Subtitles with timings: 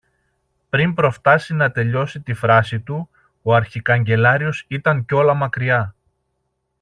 [0.69, 3.09] Πριν προφτάσει να τελειώσει τη φράση του,
[3.41, 5.95] ο αρχικαγκελάριος ήταν κιόλα μακριά.